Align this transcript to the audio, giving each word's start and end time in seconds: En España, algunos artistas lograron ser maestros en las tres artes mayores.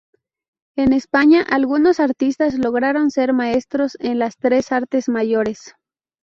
En 0.75 0.93
España, 0.93 1.43
algunos 1.43 1.99
artistas 1.99 2.55
lograron 2.57 3.11
ser 3.11 3.33
maestros 3.33 3.97
en 3.99 4.17
las 4.17 4.35
tres 4.35 4.71
artes 4.71 5.07
mayores. 5.09 5.75